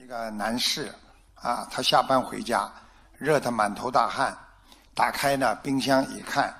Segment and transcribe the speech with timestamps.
[0.00, 0.90] 一个男士
[1.34, 2.72] 啊，他下班回家，
[3.18, 4.34] 热得满头大汗，
[4.94, 6.54] 打开呢冰箱一看，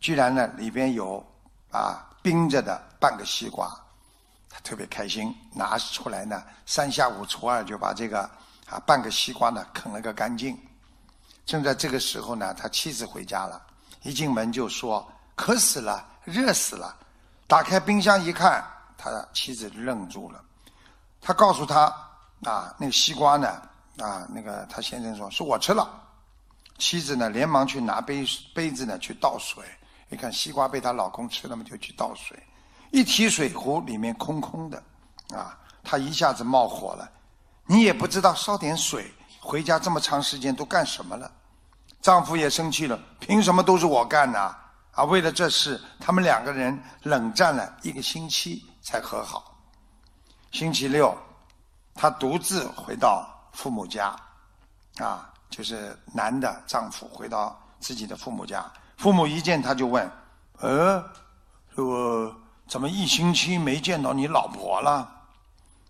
[0.00, 1.24] 居然呢里边有
[1.70, 3.72] 啊冰着的半个西瓜，
[4.50, 8.28] 他特别开心，拿出来呢三下五除二就把这个
[8.68, 10.58] 啊半个西瓜呢啃了个干净。
[11.46, 13.62] 正在这个时候呢，他妻子回家了，
[14.02, 16.92] 一进门就说渴死了，热死了。
[17.46, 18.64] 打开冰箱一看，
[18.96, 20.42] 他的妻子愣住了，
[21.20, 22.07] 他告诉他。
[22.44, 23.48] 啊，那个西瓜呢？
[23.98, 26.04] 啊，那个他先生说是我吃了。
[26.78, 28.24] 妻子呢，连忙去拿杯
[28.54, 29.64] 杯子呢去倒水。
[30.10, 32.40] 一看西瓜被她老公吃了嘛，就去倒水。
[32.92, 34.82] 一提水壶，里面空空的。
[35.34, 37.10] 啊，她一下子冒火了。
[37.66, 41.30] 你也不知道烧点水，回家这么长时间都干什么了？
[42.00, 44.38] 丈夫也生气了，凭什么都是我干呢？
[44.92, 49.58] 啊，为了这事，他们两个人冷战了一个星期才和好。
[50.52, 51.12] 星期六。
[52.00, 54.14] 他独自回到父母家，
[54.98, 58.64] 啊，就是男的丈夫回到自己的父母家。
[58.96, 60.08] 父母一见他就问
[60.62, 61.04] ：“呃，
[61.74, 62.32] 这个
[62.68, 65.12] 怎么一星期没见到你老婆了？”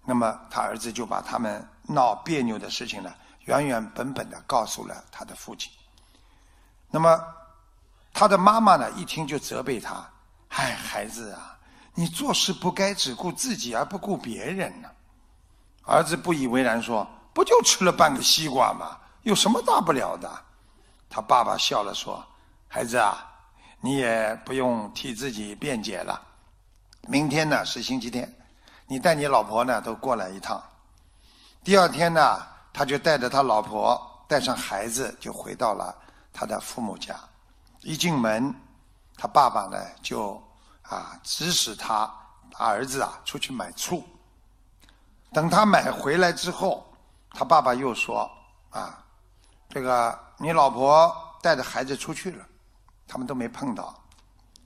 [0.02, 3.12] 那么他儿子就把他们闹别扭的事情呢，
[3.44, 5.70] 原原本本的告诉了他的父亲。
[6.90, 7.22] 那么
[8.14, 10.02] 他的妈妈呢，一听就责备他
[10.56, 11.58] ：“哎，孩子啊，
[11.92, 14.88] 你做事不该只顾自己而不顾别人呢。”
[15.88, 18.98] 儿子不以为然说：“不就吃了半个西瓜吗？
[19.22, 20.30] 有什么大不了的？”
[21.08, 22.22] 他爸爸笑了说
[22.68, 23.26] ：“孩子啊，
[23.80, 26.20] 你也不用替自己辩解了。
[27.08, 28.30] 明天呢是星期天，
[28.86, 30.62] 你带你老婆呢都过来一趟。
[31.64, 35.96] 第二天呢，他就带着他老婆，带上孩子，就回到了
[36.34, 37.18] 他的父母家。
[37.80, 38.54] 一进门，
[39.16, 40.34] 他爸爸呢就
[40.82, 42.14] 啊指使他
[42.58, 44.06] 儿子啊出去买醋。”
[45.32, 46.86] 等他买回来之后，
[47.30, 48.30] 他爸爸又说
[48.70, 48.98] ：“啊，
[49.68, 52.44] 这个你老婆带着孩子出去了，
[53.06, 53.94] 他们都没碰到。”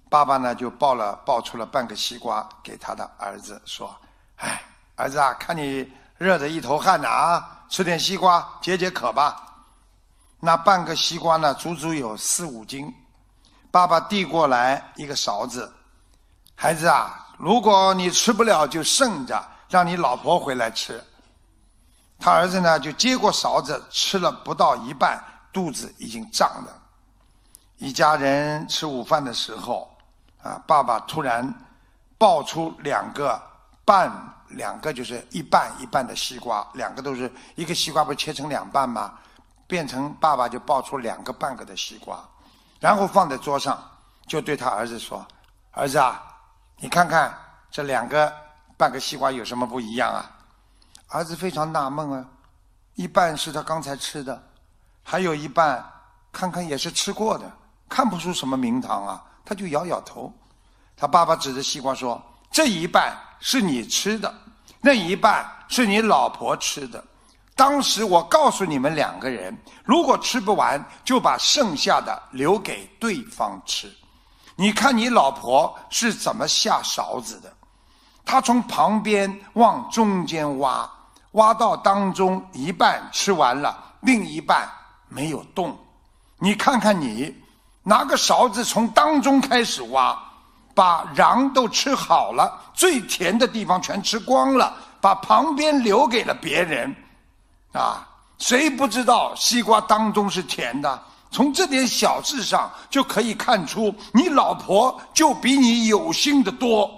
[0.08, 3.94] 爸爸呢就抱了抱出了半个西瓜给他的儿子，说
[4.36, 4.62] ：“哎，
[4.94, 9.48] 儿子啊，看你热得一头汗呢啊，吃点西瓜解解渴吧。”
[10.38, 12.92] 那半个西瓜呢，足足有四五斤。
[13.70, 15.72] 爸爸递过来一个勺子，
[16.54, 19.42] 孩子啊，如果你吃不了，就剩着。
[19.72, 21.02] 让你老婆回来吃，
[22.18, 25.18] 他儿子呢就接过勺子吃了不到一半，
[25.50, 26.82] 肚子已经胀了。
[27.78, 29.90] 一家人吃午饭的时候，
[30.42, 31.50] 啊，爸爸突然
[32.18, 33.40] 抱出两个
[33.82, 34.12] 半，
[34.48, 39.14] 两个就是一半一半的西瓜，两个都是一个西瓜不切成两半吗？
[39.66, 42.22] 变成爸爸就抱出两个半个的西瓜，
[42.78, 43.82] 然后放在桌上，
[44.26, 45.26] 就对他儿子说
[45.72, 46.22] ：“儿子啊，
[46.76, 47.34] 你看看
[47.70, 48.30] 这两个。”
[48.76, 50.30] 半个西瓜有什么不一样啊？
[51.08, 52.26] 儿子非常纳闷啊，
[52.94, 54.42] 一半是他刚才吃的，
[55.02, 55.84] 还有一半
[56.32, 57.50] 看看也是吃过的，
[57.88, 59.22] 看不出什么名堂啊。
[59.44, 60.32] 他就摇摇头。
[60.96, 64.32] 他爸爸指着西瓜说：“这一半是你吃的，
[64.80, 67.02] 那一半是你老婆吃的。
[67.56, 73.92] 当时我告诉你们两个人，如果吃不完，就把剩下的留给对方吃。
[74.54, 77.52] 你看你老婆是怎么下勺子的？”
[78.24, 80.88] 他从旁边往中间挖，
[81.32, 84.68] 挖到当中一半吃完了，另一半
[85.08, 85.76] 没有动。
[86.38, 87.34] 你看看你，
[87.82, 90.18] 拿个勺子从当中开始挖，
[90.74, 96.94] 把瓤都吃好了，最甜的地方全吃光了，把旁边留给了别人。
[97.72, 98.06] 啊，
[98.38, 101.02] 谁不知道西瓜当中是甜的？
[101.30, 106.90] 从这点小事上就可以看出，你老婆就比你有心的多。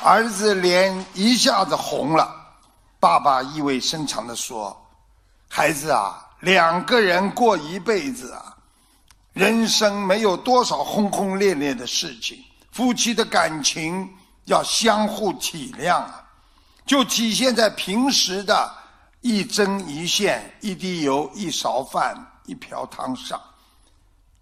[0.00, 2.32] 儿子脸一下子红了，
[3.00, 4.76] 爸爸意味深长地说
[5.50, 8.56] ：“孩子啊，两个人过一辈子啊，
[9.32, 12.38] 人生没有多少轰轰烈烈的事情，
[12.70, 14.08] 夫妻的感情
[14.44, 16.24] 要相互体谅啊，
[16.86, 18.72] 就体现在平时的
[19.20, 22.16] 一针一线、一滴油、一勺饭、
[22.46, 23.40] 一瓢汤上。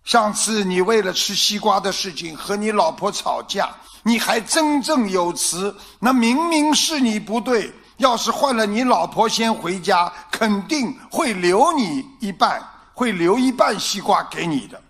[0.07, 3.69] 上次你为了吃西瓜的事情和你老婆吵架。”
[4.07, 7.75] 你还振振有词，那明明是你不对。
[7.97, 12.63] 要是换了你老婆先回家，肯定会留你一半，
[12.95, 14.81] 会留一半西瓜给你的。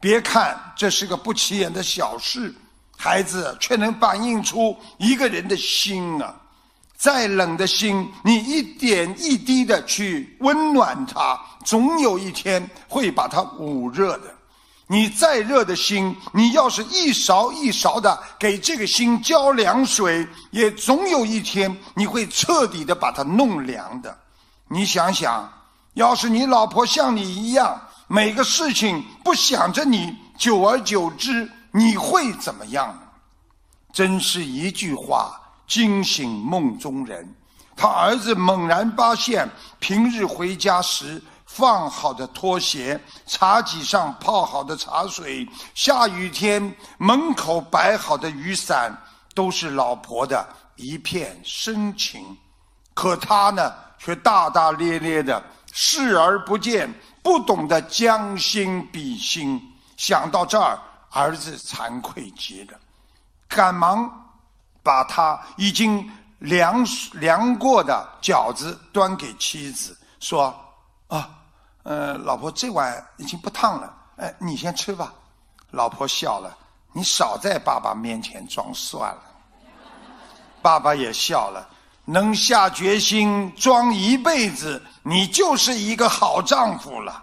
[0.00, 2.54] 别看这是个不起眼的小事，
[2.96, 6.34] 孩子却能反映出一个人的心啊。
[6.96, 14.34] 再冷的心，你一点一滴的去温暖它，总有一天会把它捂热的。
[14.88, 24.16] 你再热的心，你要是一勺一勺的给这个心浇凉水，也总有一天你会彻底的把它弄凉的。
[24.68, 25.52] 你想想，
[25.94, 32.96] 要是你老婆像你一样，每个事情不想着你，久而久之，你会怎么样？
[33.92, 37.34] 真是一句话惊醒梦中人。
[37.74, 39.50] 他儿子猛然发现，
[39.80, 41.20] 平日回家时。
[41.56, 48.94] 放好的拖鞋，茶几上泡好的茶水，下雨天门口摆好的雨伞，
[49.34, 52.36] 都是老婆的一片深情。
[52.92, 55.42] 可他呢，却大大咧咧的
[55.72, 56.92] 视而不见，
[57.22, 59.58] 不懂得将心比心。
[59.96, 60.78] 想到这儿，
[61.10, 62.78] 儿子惭愧极了，
[63.48, 64.10] 赶忙
[64.82, 66.06] 把他已经
[66.40, 70.54] 凉凉过的饺子端给妻子，说
[71.08, 71.30] ：“啊。”
[71.88, 75.14] 呃，老婆，这碗已经不烫了，哎，你先吃吧。
[75.70, 76.52] 老婆笑了，
[76.92, 79.22] 你少在爸爸面前装蒜了。
[80.60, 81.68] 爸爸也笑了，
[82.04, 87.22] 能下决心装一辈子，你就是一个好丈夫了。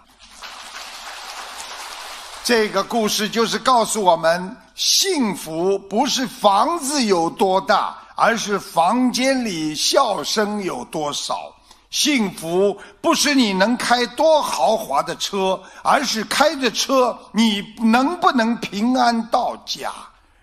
[2.42, 11.54] 这个故事就是告诉我们，幸福不是房子有多大，而是房间里笑声有多少。
[11.94, 19.92] 幸福不是你能开多豪华的车，而是开着车你能不能平安到家。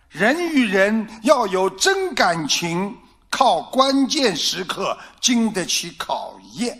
[0.08, 2.96] 人与人要有真感情，
[3.30, 6.80] 靠关键时刻经得起考验。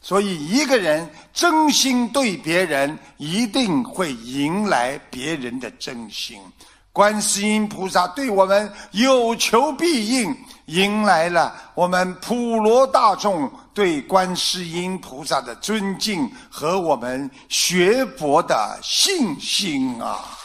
[0.00, 6.40] 所以，一个人真心对别人，一定会迎来别人的真心。
[6.98, 10.36] 观世音菩萨对我们有求必应。
[10.66, 20.37] 迎来了我们普罗大众对观世音菩萨的尊敬和我们学佛的信心啊！